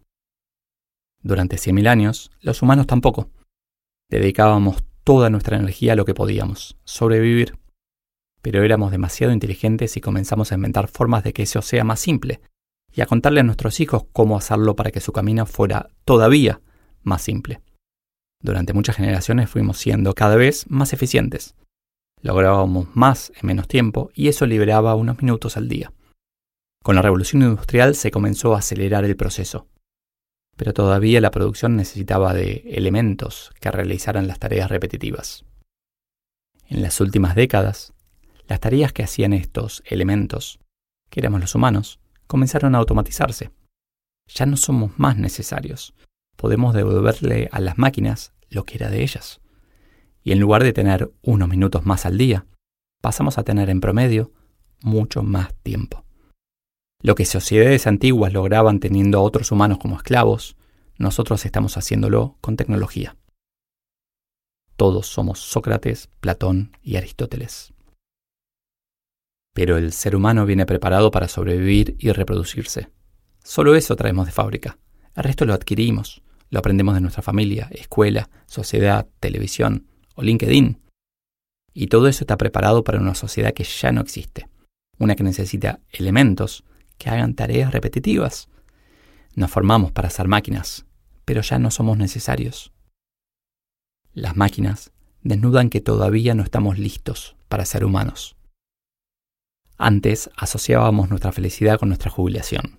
Durante 1.23 1.57
100.000 1.57 1.89
años, 1.89 2.31
los 2.41 2.63
humanos 2.63 2.87
tampoco. 2.87 3.31
Dedicábamos 4.11 4.85
toda 5.05 5.31
nuestra 5.31 5.57
energía 5.57 5.93
a 5.93 5.97
lo 5.97 6.05
que 6.05 6.15
podíamos, 6.15 6.77
sobrevivir. 6.85 7.59
Pero 8.41 8.63
éramos 8.65 8.91
demasiado 8.91 9.33
inteligentes 9.33 9.97
y 9.97 10.01
comenzamos 10.01 10.51
a 10.51 10.57
inventar 10.57 10.89
formas 10.89 11.23
de 11.25 11.33
que 11.33 11.45
eso 11.45 11.63
sea 11.63 11.85
más 11.85 12.01
simple, 12.01 12.41
y 12.93 13.01
a 13.01 13.07
contarle 13.07 13.41
a 13.41 13.45
nuestros 13.45 13.81
hijos 13.81 14.05
cómo 14.13 14.37
hacerlo 14.37 14.77
para 14.77 14.91
que 14.91 15.01
su 15.01 15.13
camino 15.13 15.47
fuera 15.47 15.89
todavía 16.05 16.61
más 17.03 17.23
simple. 17.23 17.61
Durante 18.41 18.73
muchas 18.73 18.97
generaciones 18.97 19.49
fuimos 19.49 19.79
siendo 19.79 20.15
cada 20.15 20.37
vez 20.37 20.67
más 20.69 20.93
eficientes. 20.93 21.55
Lográbamos 22.21 22.89
más 22.95 23.33
en 23.41 23.47
menos 23.47 23.69
tiempo 23.69 24.11
y 24.15 24.29
eso 24.29 24.47
liberaba 24.47 24.95
unos 24.95 25.19
minutos 25.23 25.57
al 25.57 25.69
día. 25.69 25.93
Con 26.83 26.97
la 26.97 27.03
revolución 27.03 27.43
industrial 27.43 27.95
se 27.95 28.11
comenzó 28.11 28.55
a 28.55 28.59
acelerar 28.59 29.05
el 29.05 29.17
proceso 29.17 29.69
pero 30.57 30.75
todavía 30.75 31.21
la 31.21 31.31
producción 31.31 31.77
necesitaba 31.77 32.35
de 32.35 32.63
elementos 32.67 33.51
que 33.61 33.71
realizaran 33.71 34.27
las 34.27 34.39
tareas 34.39 34.71
repetitivas. 34.71 35.45
En 36.69 36.83
las 36.83 37.01
últimas 37.01 37.35
décadas, 37.35 37.95
las 38.47 38.61
tareas 38.61 38.93
que 38.93 39.03
hacían 39.03 39.33
estos 39.33 39.83
elementos, 39.87 40.61
que 41.11 41.21
éramos 41.21 41.41
los 41.41 41.55
humanos, 41.55 42.01
comenzaron 42.27 42.75
a 42.75 42.79
automatizarse. 42.79 43.51
Ya 44.29 44.47
no 44.47 44.57
somos 44.57 44.99
más 44.99 45.17
necesarios. 45.17 45.95
Podemos 46.37 46.75
devolverle 46.75 47.49
a 47.53 47.61
las 47.61 47.77
máquinas 47.79 48.33
lo 48.49 48.65
que 48.65 48.77
era 48.77 48.91
de 48.91 49.03
ellas. 49.03 49.41
Y 50.23 50.33
en 50.33 50.41
lugar 50.41 50.63
de 50.63 50.73
tener 50.73 51.13
unos 51.23 51.49
minutos 51.49 51.85
más 51.85 52.07
al 52.07 52.17
día, 52.17 52.47
pasamos 53.01 53.39
a 53.39 53.43
tener 53.43 53.69
en 53.69 53.81
promedio 53.81 54.33
mucho 54.83 55.23
más 55.23 55.53
tiempo. 55.63 56.05
Lo 57.05 57.17
que 57.17 57.25
sociedades 57.25 57.89
antiguas 57.89 58.33
lograban 58.33 58.79
teniendo 58.79 59.19
a 59.19 59.23
otros 59.23 59.51
humanos 59.51 59.79
como 59.79 59.97
esclavos, 59.97 60.57
nosotros 60.99 61.45
estamos 61.45 61.77
haciéndolo 61.77 62.37
con 62.41 62.57
tecnología. 62.57 63.17
Todos 64.77 65.09
somos 65.09 65.41
Sócrates, 65.41 66.09
Platón 66.21 66.77
y 66.81 66.95
Aristóteles. 66.95 67.73
Pero 69.53 69.79
el 69.79 69.93
ser 69.93 70.15
humano 70.15 70.47
viene 70.47 70.65
preparado 70.65 71.11
para 71.11 71.27
sobrevivir 71.27 71.97
y 71.99 72.13
reproducirse. 72.13 72.89
Solo 73.43 73.75
eso 73.75 73.97
traemos 73.97 74.27
de 74.27 74.33
fábrica. 74.33 74.79
El 75.17 75.25
resto 75.25 75.45
lo 75.45 75.55
adquirimos, 75.55 76.23
Lo 76.51 76.59
aprendemos 76.59 76.95
de 76.95 77.01
nuestra 77.01 77.23
familia, 77.23 77.69
escuela, 77.73 78.29
sociedad, 78.47 79.09
televisión 79.21 79.87
o 80.15 80.23
LinkedIn. 80.23 80.83
Y 81.73 81.87
todo 81.87 82.09
eso 82.09 82.25
está 82.25 82.37
preparado 82.37 82.85
para 82.85 83.01
una 83.01 83.15
sociedad 83.15 83.55
que 83.55 83.65
ya 83.65 83.91
no 83.91 84.03
existe, 84.03 84.49
una 84.99 85.17
que 85.17 85.25
necesita 85.25 85.81
elementos 85.91 86.63
que 87.03 87.11
hagan 87.11 87.35
tareas 87.35 87.73
repetitivas. 87.73 88.49
Nos 89.35 89.51
formamos 89.51 89.91
para 89.91 90.09
ser 90.09 90.29
máquinas, 90.29 90.87
pero 91.25 91.41
ya 91.41 91.59
no 91.59 91.73
somos 91.73 91.99
necesarios. 91.99 92.73
Las 94.15 94.37
máquinas 94.37 94.93
desnudan 95.23 95.69
que 95.69 95.81
todavía 95.81 96.37
no 96.37 96.45
estamos 96.45 96.79
listos 96.79 97.35
para 97.49 97.65
ser 97.65 97.85
humanos. 97.85 98.37
Antes 99.79 100.31
asociábamos 100.37 101.11
nuestra 101.11 101.33
felicidad 101.33 101.77
con 101.77 101.89
nuestra 101.89 102.09
jubilación. 102.09 102.79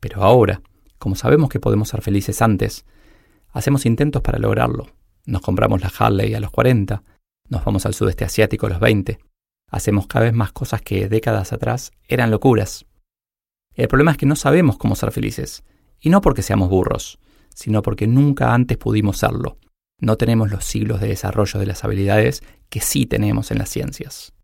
Pero 0.00 0.24
ahora, 0.24 0.60
como 0.98 1.14
sabemos 1.14 1.48
que 1.48 1.60
podemos 1.60 1.88
ser 1.88 2.02
felices 2.02 2.42
antes, 2.42 2.84
hacemos 3.50 3.86
intentos 3.86 4.22
para 4.22 4.40
lograrlo. 4.40 4.88
Nos 5.24 5.42
compramos 5.42 5.80
la 5.82 5.92
Harley 5.96 6.34
a 6.34 6.40
los 6.40 6.50
40, 6.50 7.04
nos 7.48 7.64
vamos 7.64 7.86
al 7.86 7.94
sudeste 7.94 8.24
asiático 8.24 8.66
a 8.66 8.70
los 8.70 8.80
20, 8.80 9.20
hacemos 9.70 10.08
cada 10.08 10.24
vez 10.24 10.34
más 10.34 10.50
cosas 10.50 10.82
que 10.82 11.08
décadas 11.08 11.52
atrás 11.52 11.92
eran 12.08 12.32
locuras. 12.32 12.85
El 13.76 13.88
problema 13.88 14.12
es 14.12 14.16
que 14.16 14.26
no 14.26 14.36
sabemos 14.36 14.78
cómo 14.78 14.96
ser 14.96 15.12
felices, 15.12 15.62
y 16.00 16.08
no 16.08 16.22
porque 16.22 16.42
seamos 16.42 16.70
burros, 16.70 17.18
sino 17.54 17.82
porque 17.82 18.06
nunca 18.06 18.54
antes 18.54 18.78
pudimos 18.78 19.18
serlo. 19.18 19.58
No 20.00 20.16
tenemos 20.16 20.50
los 20.50 20.64
siglos 20.64 21.00
de 21.00 21.08
desarrollo 21.08 21.60
de 21.60 21.66
las 21.66 21.84
habilidades 21.84 22.42
que 22.68 22.80
sí 22.80 23.06
tenemos 23.06 23.50
en 23.50 23.58
las 23.58 23.68
ciencias. 23.68 24.34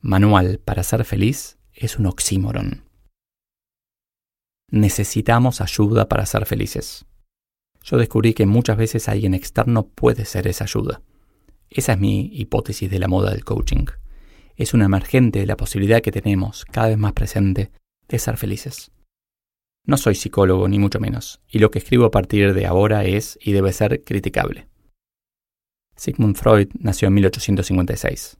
Manual 0.00 0.60
para 0.64 0.82
ser 0.82 1.04
feliz 1.04 1.58
es 1.72 1.98
un 1.98 2.06
oxímoron. 2.06 2.84
Necesitamos 4.70 5.60
ayuda 5.60 6.08
para 6.08 6.26
ser 6.26 6.46
felices. 6.46 7.06
Yo 7.82 7.96
descubrí 7.96 8.34
que 8.34 8.46
muchas 8.46 8.76
veces 8.76 9.08
alguien 9.08 9.34
externo 9.34 9.86
puede 9.88 10.24
ser 10.24 10.46
esa 10.46 10.64
ayuda. 10.64 11.02
Esa 11.70 11.94
es 11.94 11.98
mi 11.98 12.30
hipótesis 12.32 12.90
de 12.90 12.98
la 12.98 13.08
moda 13.08 13.30
del 13.30 13.44
coaching. 13.44 13.86
Es 14.58 14.74
una 14.74 14.86
emergente 14.86 15.38
de 15.38 15.46
la 15.46 15.56
posibilidad 15.56 16.02
que 16.02 16.10
tenemos, 16.10 16.64
cada 16.64 16.88
vez 16.88 16.98
más 16.98 17.12
presente, 17.12 17.70
de 18.08 18.18
ser 18.18 18.36
felices. 18.36 18.90
No 19.86 19.96
soy 19.96 20.16
psicólogo, 20.16 20.66
ni 20.66 20.80
mucho 20.80 20.98
menos, 20.98 21.40
y 21.48 21.60
lo 21.60 21.70
que 21.70 21.78
escribo 21.78 22.04
a 22.04 22.10
partir 22.10 22.52
de 22.54 22.66
ahora 22.66 23.04
es 23.04 23.38
y 23.40 23.52
debe 23.52 23.72
ser 23.72 24.02
criticable. 24.02 24.66
Sigmund 25.94 26.36
Freud 26.36 26.70
nació 26.76 27.06
en 27.06 27.14
1856. 27.14 28.38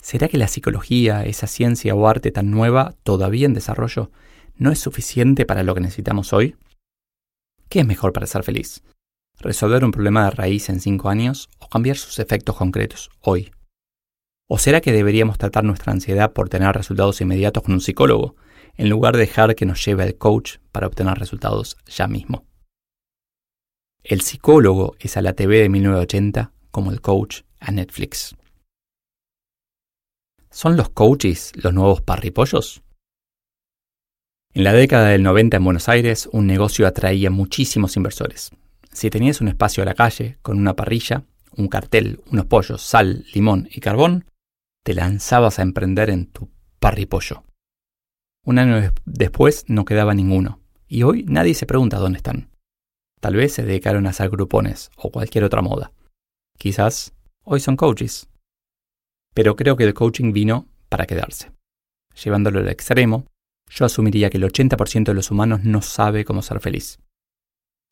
¿Será 0.00 0.28
que 0.28 0.38
la 0.38 0.46
psicología, 0.46 1.24
esa 1.24 1.48
ciencia 1.48 1.96
o 1.96 2.06
arte 2.06 2.30
tan 2.30 2.52
nueva, 2.52 2.94
todavía 3.02 3.46
en 3.46 3.54
desarrollo, 3.54 4.12
no 4.54 4.70
es 4.70 4.78
suficiente 4.78 5.46
para 5.46 5.64
lo 5.64 5.74
que 5.74 5.80
necesitamos 5.80 6.32
hoy? 6.32 6.54
¿Qué 7.68 7.80
es 7.80 7.86
mejor 7.86 8.12
para 8.12 8.28
ser 8.28 8.44
feliz? 8.44 8.84
¿Resolver 9.40 9.84
un 9.84 9.90
problema 9.90 10.26
de 10.26 10.30
raíz 10.30 10.68
en 10.68 10.78
cinco 10.78 11.08
años 11.08 11.50
o 11.58 11.68
cambiar 11.68 11.96
sus 11.96 12.20
efectos 12.20 12.54
concretos 12.54 13.10
hoy? 13.20 13.50
¿O 14.46 14.58
será 14.58 14.80
que 14.80 14.92
deberíamos 14.92 15.38
tratar 15.38 15.64
nuestra 15.64 15.92
ansiedad 15.92 16.32
por 16.32 16.50
tener 16.50 16.74
resultados 16.74 17.20
inmediatos 17.20 17.62
con 17.62 17.72
un 17.72 17.80
psicólogo, 17.80 18.36
en 18.76 18.90
lugar 18.90 19.14
de 19.14 19.20
dejar 19.20 19.54
que 19.54 19.64
nos 19.64 19.84
lleve 19.84 20.04
el 20.04 20.18
coach 20.18 20.56
para 20.70 20.86
obtener 20.86 21.18
resultados 21.18 21.78
ya 21.86 22.06
mismo? 22.06 22.44
El 24.02 24.20
psicólogo 24.20 24.96
es 24.98 25.16
a 25.16 25.22
la 25.22 25.32
TV 25.32 25.60
de 25.60 25.68
1980 25.70 26.52
como 26.70 26.90
el 26.90 27.00
coach 27.00 27.40
a 27.58 27.70
Netflix. 27.70 28.36
¿Son 30.50 30.76
los 30.76 30.90
coaches 30.90 31.52
los 31.54 31.72
nuevos 31.72 32.02
parripollos? 32.02 32.82
En 34.52 34.62
la 34.62 34.74
década 34.74 35.08
del 35.08 35.22
90 35.22 35.56
en 35.56 35.64
Buenos 35.64 35.88
Aires, 35.88 36.28
un 36.32 36.46
negocio 36.46 36.86
atraía 36.86 37.30
muchísimos 37.30 37.96
inversores. 37.96 38.50
Si 38.92 39.10
tenías 39.10 39.40
un 39.40 39.48
espacio 39.48 39.82
a 39.82 39.86
la 39.86 39.94
calle, 39.94 40.36
con 40.42 40.58
una 40.58 40.76
parrilla, 40.76 41.24
un 41.56 41.68
cartel, 41.68 42.20
unos 42.30 42.44
pollos, 42.46 42.82
sal, 42.82 43.24
limón 43.32 43.68
y 43.72 43.80
carbón, 43.80 44.26
te 44.84 44.94
lanzabas 44.94 45.58
a 45.58 45.62
emprender 45.62 46.10
en 46.10 46.26
tu 46.26 46.50
parripollo. 46.78 47.42
Un 48.44 48.58
año 48.58 48.92
después 49.06 49.64
no 49.66 49.86
quedaba 49.86 50.14
ninguno, 50.14 50.60
y 50.86 51.02
hoy 51.02 51.24
nadie 51.26 51.54
se 51.54 51.66
pregunta 51.66 51.98
dónde 51.98 52.18
están. 52.18 52.50
Tal 53.20 53.34
vez 53.34 53.54
se 53.54 53.64
dedicaron 53.64 54.06
a 54.06 54.10
hacer 54.10 54.28
grupones 54.28 54.90
o 54.96 55.10
cualquier 55.10 55.44
otra 55.44 55.62
moda. 55.62 55.92
Quizás 56.58 57.14
hoy 57.42 57.60
son 57.60 57.76
coaches, 57.76 58.28
pero 59.32 59.56
creo 59.56 59.76
que 59.76 59.84
el 59.84 59.94
coaching 59.94 60.32
vino 60.34 60.68
para 60.90 61.06
quedarse. 61.06 61.50
Llevándolo 62.22 62.60
al 62.60 62.68
extremo, 62.68 63.26
yo 63.70 63.86
asumiría 63.86 64.28
que 64.28 64.36
el 64.36 64.44
80% 64.44 65.04
de 65.04 65.14
los 65.14 65.30
humanos 65.30 65.64
no 65.64 65.80
sabe 65.80 66.26
cómo 66.26 66.42
ser 66.42 66.60
feliz. 66.60 67.00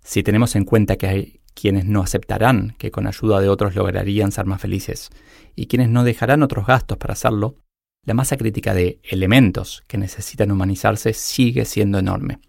Si 0.04 0.22
tenemos 0.22 0.54
en 0.56 0.66
cuenta 0.66 0.96
que 0.96 1.06
hay 1.06 1.40
quienes 1.54 1.84
no 1.84 2.02
aceptarán 2.02 2.74
que 2.78 2.90
con 2.90 3.06
ayuda 3.06 3.40
de 3.40 3.48
otros 3.48 3.74
lograrían 3.74 4.32
ser 4.32 4.46
más 4.46 4.60
felices 4.60 5.10
y 5.54 5.66
quienes 5.66 5.88
no 5.88 6.04
dejarán 6.04 6.42
otros 6.42 6.66
gastos 6.66 6.98
para 6.98 7.12
hacerlo, 7.12 7.56
la 8.04 8.14
masa 8.14 8.36
crítica 8.36 8.74
de 8.74 9.00
elementos 9.02 9.84
que 9.86 9.98
necesitan 9.98 10.50
humanizarse 10.50 11.12
sigue 11.12 11.64
siendo 11.64 11.98
enorme. 11.98 12.40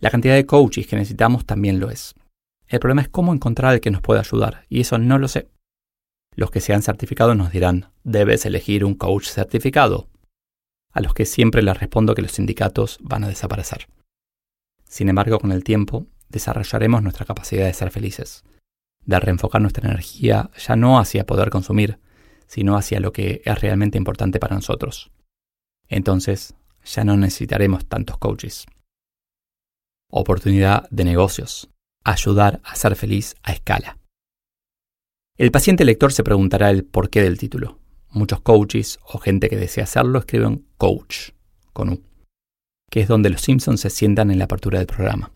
La 0.00 0.10
cantidad 0.10 0.34
de 0.34 0.46
coaches 0.46 0.86
que 0.86 0.96
necesitamos 0.96 1.44
también 1.44 1.80
lo 1.80 1.90
es. 1.90 2.14
El 2.66 2.80
problema 2.80 3.02
es 3.02 3.08
cómo 3.08 3.34
encontrar 3.34 3.74
el 3.74 3.80
que 3.80 3.90
nos 3.90 4.00
pueda 4.00 4.20
ayudar, 4.20 4.64
y 4.68 4.80
eso 4.80 4.98
no 4.98 5.18
lo 5.18 5.28
sé. 5.28 5.48
Los 6.36 6.50
que 6.50 6.60
se 6.60 6.72
han 6.72 6.82
certificado 6.82 7.34
nos 7.34 7.50
dirán, 7.50 7.90
debes 8.04 8.46
elegir 8.46 8.84
un 8.84 8.94
coach 8.94 9.26
certificado, 9.26 10.08
a 10.92 11.00
los 11.00 11.14
que 11.14 11.26
siempre 11.26 11.62
les 11.62 11.78
respondo 11.78 12.14
que 12.14 12.22
los 12.22 12.32
sindicatos 12.32 12.98
van 13.02 13.24
a 13.24 13.28
desaparecer. 13.28 13.88
Sin 14.84 15.08
embargo, 15.08 15.38
con 15.38 15.52
el 15.52 15.64
tiempo, 15.64 16.06
desarrollaremos 16.28 17.02
nuestra 17.02 17.26
capacidad 17.26 17.66
de 17.66 17.74
ser 17.74 17.90
felices, 17.90 18.44
de 19.04 19.20
reenfocar 19.20 19.60
nuestra 19.60 19.88
energía 19.88 20.50
ya 20.56 20.76
no 20.76 20.98
hacia 20.98 21.26
poder 21.26 21.50
consumir, 21.50 21.98
sino 22.46 22.76
hacia 22.76 23.00
lo 23.00 23.12
que 23.12 23.42
es 23.44 23.60
realmente 23.60 23.98
importante 23.98 24.38
para 24.38 24.56
nosotros. 24.56 25.10
Entonces, 25.88 26.54
ya 26.84 27.04
no 27.04 27.16
necesitaremos 27.16 27.86
tantos 27.86 28.18
coaches. 28.18 28.66
Oportunidad 30.10 30.88
de 30.90 31.04
negocios. 31.04 31.70
Ayudar 32.04 32.60
a 32.64 32.74
ser 32.76 32.96
feliz 32.96 33.36
a 33.42 33.52
escala. 33.52 33.98
El 35.36 35.50
paciente 35.50 35.84
lector 35.84 36.12
se 36.12 36.24
preguntará 36.24 36.70
el 36.70 36.84
porqué 36.84 37.22
del 37.22 37.38
título. 37.38 37.78
Muchos 38.10 38.40
coaches 38.40 38.98
o 39.04 39.18
gente 39.18 39.48
que 39.48 39.56
desea 39.56 39.84
hacerlo 39.84 40.18
escriben 40.18 40.66
coach 40.78 41.30
con 41.72 41.90
U, 41.90 42.02
que 42.90 43.00
es 43.00 43.08
donde 43.08 43.30
los 43.30 43.42
Simpsons 43.42 43.80
se 43.80 43.90
sientan 43.90 44.30
en 44.30 44.38
la 44.38 44.46
apertura 44.46 44.78
del 44.78 44.86
programa. 44.86 45.30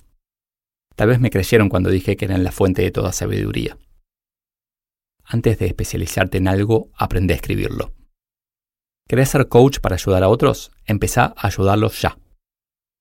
Tal 1.02 1.08
vez 1.08 1.18
me 1.18 1.30
creyeron 1.30 1.68
cuando 1.68 1.90
dije 1.90 2.16
que 2.16 2.26
eran 2.26 2.44
la 2.44 2.52
fuente 2.52 2.80
de 2.80 2.92
toda 2.92 3.10
sabiduría. 3.10 3.76
Antes 5.24 5.58
de 5.58 5.66
especializarte 5.66 6.38
en 6.38 6.46
algo, 6.46 6.92
aprende 6.94 7.34
a 7.34 7.36
escribirlo. 7.38 7.92
¿Querés 9.08 9.30
ser 9.30 9.48
coach 9.48 9.80
para 9.80 9.96
ayudar 9.96 10.22
a 10.22 10.28
otros? 10.28 10.70
Empezá 10.84 11.34
a 11.36 11.48
ayudarlos 11.48 12.00
ya. 12.00 12.18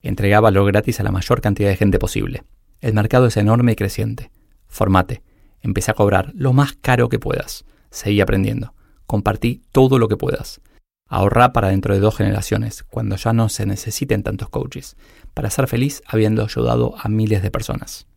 Entrega 0.01 0.39
valor 0.39 0.65
gratis 0.65 0.99
a 0.99 1.03
la 1.03 1.11
mayor 1.11 1.41
cantidad 1.41 1.69
de 1.69 1.77
gente 1.77 1.99
posible. 1.99 2.43
El 2.79 2.95
mercado 2.95 3.27
es 3.27 3.37
enorme 3.37 3.73
y 3.73 3.75
creciente. 3.75 4.31
Formate, 4.65 5.21
Empieza 5.59 5.91
a 5.91 5.95
cobrar 5.95 6.31
lo 6.33 6.53
más 6.53 6.73
caro 6.73 7.07
que 7.07 7.19
puedas. 7.19 7.65
Seguí 7.91 8.19
aprendiendo. 8.19 8.73
Compartí 9.05 9.61
todo 9.71 9.99
lo 9.99 10.07
que 10.07 10.17
puedas. 10.17 10.59
Ahorra 11.07 11.53
para 11.53 11.67
dentro 11.67 11.93
de 11.93 11.99
dos 11.99 12.17
generaciones, 12.17 12.81
cuando 12.81 13.15
ya 13.17 13.31
no 13.31 13.47
se 13.49 13.67
necesiten 13.67 14.23
tantos 14.23 14.49
coaches, 14.49 14.97
para 15.33 15.49
ser 15.49 15.67
feliz 15.67 16.01
habiendo 16.05 16.43
ayudado 16.43 16.95
a 16.97 17.09
miles 17.09 17.41
de 17.41 17.51
personas. 17.51 18.07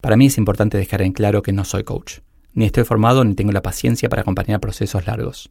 Para 0.00 0.16
mí 0.16 0.26
es 0.26 0.38
importante 0.38 0.78
dejar 0.78 1.02
en 1.02 1.12
claro 1.12 1.42
que 1.42 1.52
no 1.52 1.64
soy 1.64 1.84
coach. 1.84 2.20
Ni 2.52 2.64
estoy 2.64 2.84
formado 2.84 3.24
ni 3.24 3.34
tengo 3.34 3.52
la 3.52 3.62
paciencia 3.62 4.08
para 4.08 4.22
acompañar 4.22 4.60
procesos 4.60 5.06
largos. 5.06 5.50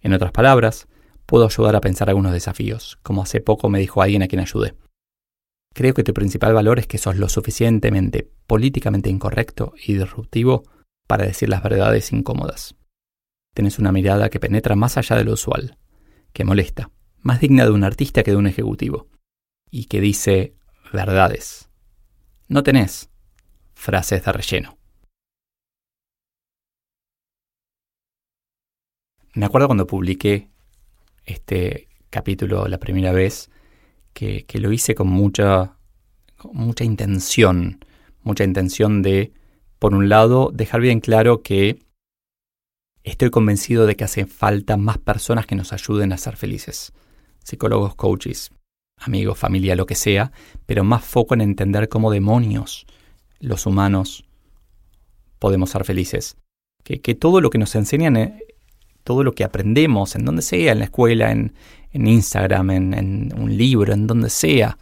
En 0.00 0.12
otras 0.12 0.32
palabras, 0.32 0.88
puedo 1.26 1.44
ayudar 1.44 1.76
a 1.76 1.80
pensar 1.80 2.08
algunos 2.08 2.32
desafíos, 2.32 2.98
como 3.02 3.22
hace 3.22 3.40
poco 3.40 3.68
me 3.68 3.78
dijo 3.78 4.02
alguien 4.02 4.22
a 4.22 4.28
quien 4.28 4.40
ayudé. 4.40 4.74
Creo 5.74 5.94
que 5.94 6.04
tu 6.04 6.12
principal 6.12 6.52
valor 6.52 6.78
es 6.78 6.86
que 6.86 6.98
sos 6.98 7.16
lo 7.16 7.28
suficientemente 7.28 8.30
políticamente 8.46 9.08
incorrecto 9.08 9.72
y 9.82 9.94
disruptivo 9.94 10.64
para 11.08 11.24
decir 11.24 11.48
las 11.48 11.62
verdades 11.62 12.12
incómodas. 12.12 12.74
Tienes 13.54 13.78
una 13.78 13.92
mirada 13.92 14.28
que 14.28 14.40
penetra 14.40 14.76
más 14.76 14.96
allá 14.96 15.16
de 15.16 15.24
lo 15.24 15.32
usual, 15.32 15.78
que 16.32 16.44
molesta, 16.44 16.90
más 17.20 17.40
digna 17.40 17.64
de 17.64 17.70
un 17.70 17.84
artista 17.84 18.22
que 18.22 18.30
de 18.30 18.36
un 18.36 18.46
ejecutivo, 18.46 19.08
y 19.72 19.86
que 19.86 20.00
dice 20.00 20.54
verdades. 20.92 21.68
No 22.46 22.62
tenés 22.62 23.10
frases 23.74 24.22
de 24.24 24.30
relleno. 24.30 24.78
Me 29.34 29.46
acuerdo 29.46 29.66
cuando 29.66 29.86
publiqué 29.86 30.50
este 31.24 31.88
capítulo 32.10 32.68
la 32.68 32.78
primera 32.78 33.12
vez, 33.12 33.50
que, 34.12 34.44
lo 34.52 34.70
hice 34.72 34.94
con 34.94 35.08
mucha, 35.08 35.78
mucha 36.52 36.84
intención, 36.84 37.82
mucha 38.22 38.44
intención 38.44 39.00
de, 39.00 39.32
por 39.78 39.94
un 39.94 40.10
lado, 40.10 40.50
dejar 40.52 40.82
bien 40.82 41.00
claro 41.00 41.42
que 41.42 41.78
estoy 43.04 43.30
convencido 43.30 43.86
de 43.86 43.96
que 43.96 44.04
hace 44.04 44.26
falta 44.26 44.76
más 44.76 44.98
personas 44.98 45.46
que 45.46 45.56
nos 45.56 45.72
ayuden 45.72 46.12
a 46.12 46.18
ser 46.18 46.36
felices, 46.36 46.92
psicólogos, 47.42 47.94
coaches, 47.94 48.50
amigos, 49.04 49.38
familia, 49.38 49.76
lo 49.76 49.86
que 49.86 49.94
sea, 49.94 50.32
pero 50.66 50.84
más 50.84 51.04
foco 51.04 51.34
en 51.34 51.40
entender 51.40 51.88
cómo 51.88 52.10
demonios 52.10 52.86
los 53.40 53.66
humanos 53.66 54.24
podemos 55.38 55.70
ser 55.70 55.84
felices. 55.84 56.36
Que, 56.84 57.14
todo 57.14 57.40
lo 57.40 57.50
que 57.50 57.58
nos 57.58 57.74
enseñan, 57.74 58.16
eh, 58.16 58.44
todo 59.04 59.22
lo 59.24 59.32
que 59.32 59.44
aprendemos, 59.44 60.14
en 60.16 60.24
donde 60.24 60.42
sea, 60.42 60.72
en 60.72 60.78
la 60.78 60.84
escuela, 60.86 61.30
en, 61.30 61.52
Instagram, 61.92 62.70
en, 62.70 62.94
en, 62.94 63.34
un 63.38 63.56
libro, 63.56 63.92
en 63.92 64.06
donde 64.06 64.30
sea, 64.30 64.78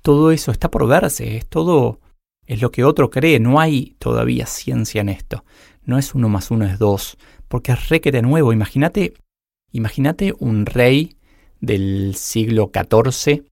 todo 0.00 0.30
eso 0.30 0.50
está 0.52 0.70
por 0.70 0.86
verse, 0.86 1.36
es 1.36 1.46
todo, 1.46 2.00
es 2.46 2.62
lo 2.62 2.70
que 2.70 2.84
otro 2.84 3.10
cree, 3.10 3.40
no 3.40 3.60
hay 3.60 3.96
todavía 3.98 4.46
ciencia 4.46 5.00
en 5.00 5.08
esto, 5.08 5.44
no 5.84 5.98
es 5.98 6.14
uno 6.14 6.28
más 6.28 6.50
uno 6.50 6.64
es 6.66 6.78
dos, 6.78 7.16
porque 7.48 7.72
es 7.72 7.88
re 7.88 8.00
que 8.00 8.12
de 8.12 8.22
nuevo, 8.22 8.52
imagínate, 8.52 9.14
imagínate 9.72 10.34
un 10.38 10.66
rey 10.66 11.16
del 11.60 12.14
siglo 12.16 12.70
XIV 12.72 13.44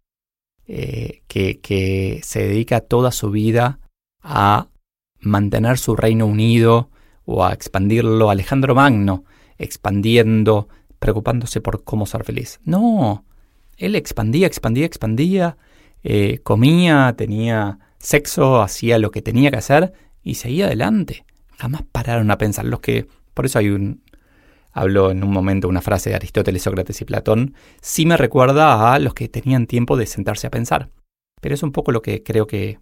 eh, 0.73 1.23
que, 1.27 2.21
se 2.23 2.47
dedica 2.47 2.81
toda 2.81 3.11
su 3.11 3.33
vida 3.33 3.81
a 4.23 4.69
mantener 5.19 5.79
su 5.79 5.97
reino 5.97 6.27
unido 6.27 6.91
o 7.25 7.45
a 7.45 7.53
expandirlo. 7.53 8.31
Alejandro 8.31 8.77
Magno, 8.77 9.25
expandiendo, 9.59 10.69
preocupándose 11.00 11.61
por 11.61 11.83
cómo 11.83 12.07
ser 12.07 12.23
feliz. 12.23 12.61
No, 12.62 13.25
él 13.79 13.97
expandía, 13.97 14.47
expandía, 14.47 14.87
expandía, 14.87 15.57
eh, 16.05 16.39
comía, 16.45 17.15
tenía 17.19 17.81
sexo, 17.99 18.62
hacía 18.62 19.00
lo 19.00 19.11
que 19.11 19.23
tenía 19.23 19.50
que 19.50 19.57
hacer 19.59 19.93
y 20.23 20.37
seguía 20.37 20.67
adelante. 20.67 21.25
Jamás 21.59 21.83
pararon 21.91 22.31
a 22.31 22.39
pensar. 22.39 22.65
Los 22.65 22.79
que, 22.79 23.09
por 23.35 23.45
eso 23.45 23.59
hay 23.59 23.71
un, 23.71 24.03
hablo 24.73 25.11
en 25.11 25.25
un 25.25 25.33
momento 25.33 25.69
una 25.69 25.81
frase 25.81 26.11
de 26.11 26.17
Aristóteles, 26.17 26.62
Sócrates 26.62 27.00
y 27.00 27.05
Platón, 27.05 27.55
sí 27.81 28.07
me 28.07 28.17
recuerda 28.17 28.93
a 28.93 28.99
los 28.99 29.15
que 29.15 29.29
tenían 29.29 29.67
tiempo 29.67 29.97
de 29.97 30.07
sentarse 30.07 30.47
a 30.47 30.50
pensar. 30.50 30.91
Pero 31.41 31.55
es 31.55 31.62
un 31.62 31.73
poco 31.73 31.93
lo 31.93 32.03
que 32.03 32.23
creo 32.23 32.47
que 32.47 32.79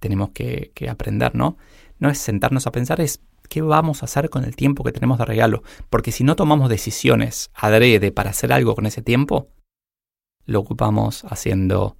tenemos 0.00 0.30
que, 0.30 0.72
aprender, 0.88 1.34
¿no? 1.34 1.56
No 1.98 2.08
es 2.08 2.18
sentarnos 2.18 2.66
a 2.66 2.72
pensar, 2.72 3.00
es 3.00 3.20
qué 3.48 3.62
vamos 3.62 4.02
a 4.02 4.06
hacer 4.06 4.30
con 4.30 4.44
el 4.44 4.56
tiempo 4.56 4.82
que 4.84 4.92
tenemos 4.92 5.18
de 5.18 5.24
regalo. 5.24 5.62
Porque 5.90 6.12
si 6.12 6.24
no 6.24 6.36
tomamos 6.36 6.68
decisiones 6.68 7.50
adrede 7.54 8.10
para 8.10 8.30
hacer 8.30 8.52
algo 8.52 8.74
con 8.74 8.86
ese 8.86 9.02
tiempo, 9.02 9.48
lo 10.46 10.60
ocupamos 10.60 11.24
haciendo 11.24 11.96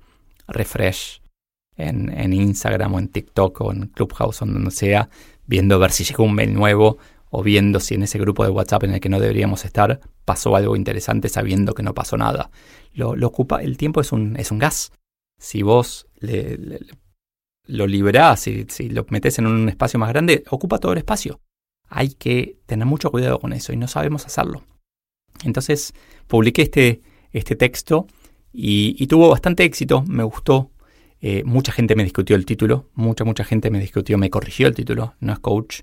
refresh 0.48 1.22
en, 1.76 2.10
en 2.18 2.32
Instagram 2.32 2.94
o 2.94 2.98
en 2.98 3.08
TikTok 3.08 3.60
o 3.60 3.72
en 3.72 3.86
Clubhouse 3.88 4.42
o 4.42 4.46
donde 4.46 4.70
sea, 4.70 5.08
viendo 5.46 5.74
a 5.76 5.78
ver 5.78 5.92
si 5.92 6.04
llegó 6.04 6.24
un 6.24 6.34
mail 6.34 6.54
nuevo 6.54 6.98
o 7.30 7.42
viendo 7.42 7.80
si 7.80 7.94
en 7.94 8.02
ese 8.02 8.18
grupo 8.18 8.44
de 8.44 8.50
WhatsApp 8.50 8.84
en 8.84 8.94
el 8.94 9.00
que 9.00 9.08
no 9.08 9.20
deberíamos 9.20 9.64
estar 9.64 10.00
pasó 10.24 10.54
algo 10.56 10.76
interesante 10.76 11.28
sabiendo 11.28 11.74
que 11.74 11.82
no 11.82 11.94
pasó 11.94 12.16
nada. 12.16 12.50
Lo, 12.92 13.14
ocupa, 13.26 13.62
el 13.62 13.76
tiempo 13.76 14.00
es 14.00 14.12
un, 14.12 14.36
es 14.36 14.50
un 14.50 14.58
gas. 14.58 14.92
Si 15.38 15.62
vos 15.62 16.06
lo 17.66 17.86
liberás, 17.86 18.40
si, 18.40 18.66
si 18.68 18.88
lo 18.88 19.06
metes 19.10 19.38
en 19.38 19.46
un 19.46 19.68
espacio 19.68 19.98
más 19.98 20.10
grande, 20.10 20.44
ocupa 20.50 20.78
todo 20.78 20.92
el 20.92 20.98
espacio. 20.98 21.40
Hay 21.88 22.10
que 22.10 22.58
tener 22.66 22.86
mucho 22.86 23.10
cuidado 23.10 23.38
con 23.38 23.52
eso 23.52 23.72
y 23.72 23.76
no 23.76 23.88
sabemos 23.88 24.26
hacerlo. 24.26 24.64
Entonces 25.44 25.94
publiqué 26.26 26.62
este, 26.62 27.02
este 27.32 27.56
texto 27.56 28.06
y, 28.52 29.06
tuvo 29.06 29.28
bastante 29.28 29.64
éxito, 29.64 30.02
me 30.06 30.24
gustó. 30.24 30.70
Eh, 31.20 31.44
mucha 31.44 31.72
gente 31.72 31.94
me 31.96 32.04
discutió 32.04 32.34
el 32.34 32.46
título, 32.46 32.88
mucha, 32.94 33.24
mucha 33.24 33.44
gente 33.44 33.70
me 33.70 33.78
discutió, 33.78 34.16
me 34.16 34.30
corrigió 34.30 34.66
el 34.66 34.74
título, 34.74 35.14
no 35.20 35.34
es 35.34 35.38
coach, 35.38 35.80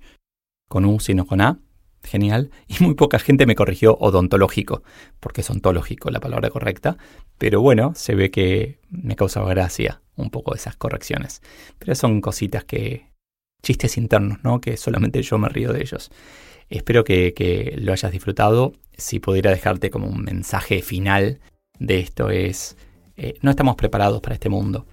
con 0.68 0.86
U, 0.86 1.00
sino 1.00 1.26
con 1.26 1.42
A. 1.42 1.60
Genial. 2.04 2.52
Y 2.68 2.84
muy 2.84 2.96
poca 2.96 3.20
gente 3.20 3.46
me 3.46 3.56
corrigió 3.56 3.98
odontológico, 4.00 4.84
porque 5.20 5.42
es 5.42 5.50
ontológico 5.50 6.10
la 6.10 6.20
palabra 6.20 6.50
correcta. 6.50 6.98
Pero 7.38 7.62
bueno, 7.62 7.94
se 7.96 8.16
ve 8.16 8.32
que 8.32 8.80
me 8.90 9.16
causaba 9.16 9.50
gracia 9.50 10.02
un 10.16 10.30
poco 10.30 10.56
esas 10.56 10.76
correcciones. 10.76 11.42
Pero 11.80 11.96
son 11.96 12.22
cositas 12.22 12.64
que. 12.64 13.08
chistes 13.62 13.98
internos, 13.98 14.40
¿no? 14.44 14.62
Que 14.62 14.78
solamente 14.78 15.22
yo 15.22 15.38
me 15.38 15.50
río 15.50 15.74
de 15.74 15.82
ellos. 15.82 16.12
Espero 16.70 17.04
que, 17.04 17.76
lo 17.78 17.92
hayas 17.94 18.12
disfrutado. 18.12 18.74
Si 18.98 19.20
pudiera 19.20 19.52
dejarte 19.52 19.90
como 19.90 20.08
un 20.08 20.24
mensaje 20.24 20.82
final 20.82 21.40
de 21.80 22.00
esto 22.00 22.30
es. 22.30 22.78
Eh, 23.18 23.34
no 23.42 23.50
estamos 23.50 23.76
preparados 23.76 24.22
para 24.22 24.36
este 24.36 24.50
mundo. 24.50 24.86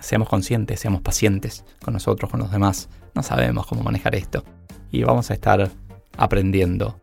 Seamos 0.00 0.28
conscientes, 0.28 0.78
seamos 0.80 1.02
pacientes 1.02 1.64
con 1.82 1.94
nosotros, 1.94 2.30
con 2.30 2.40
los 2.40 2.52
demás. 2.52 2.88
No 3.14 3.22
sabemos 3.22 3.66
cómo 3.66 3.82
manejar 3.82 4.14
esto 4.14 4.44
y 4.90 5.02
vamos 5.02 5.30
a 5.30 5.34
estar 5.34 5.70
aprendiendo 6.16 7.00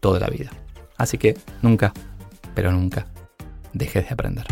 toda 0.00 0.20
la 0.20 0.28
vida. 0.28 0.50
Así 0.96 1.18
que 1.18 1.36
nunca, 1.62 1.92
pero 2.54 2.70
nunca, 2.72 3.06
dejes 3.72 4.04
de 4.06 4.12
aprender. 4.12 4.46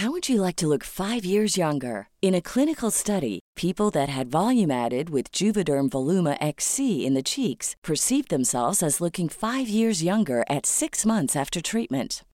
How 0.00 0.12
would 0.12 0.28
you 0.28 0.40
like 0.40 0.54
to 0.56 0.68
look 0.68 0.84
5 0.84 1.24
years 1.24 1.56
younger? 1.56 2.06
In 2.22 2.32
a 2.32 2.40
clinical 2.40 2.92
study, 2.92 3.40
people 3.56 3.90
that 3.90 4.08
had 4.08 4.30
volume 4.30 4.70
added 4.70 5.10
with 5.10 5.32
Juvederm 5.32 5.88
Voluma 5.88 6.36
XC 6.40 7.04
in 7.04 7.14
the 7.14 7.22
cheeks 7.22 7.74
perceived 7.82 8.28
themselves 8.28 8.80
as 8.80 9.00
looking 9.00 9.28
5 9.28 9.68
years 9.68 10.04
younger 10.04 10.44
at 10.48 10.66
6 10.66 11.04
months 11.04 11.34
after 11.34 11.60
treatment. 11.60 12.22